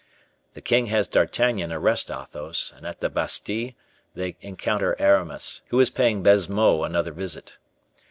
[0.53, 3.73] The king has D'Artagnan arrest Athos, and at the Bastile
[4.15, 7.59] they encounter Aramis, who is paying Baisemeaux another visit.